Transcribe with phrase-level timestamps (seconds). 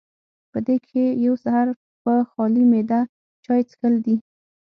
[0.51, 1.67] پۀ دې کښې يو سحر
[2.03, 2.99] پۀ خالي معده
[3.43, 4.15] چائے څښل دي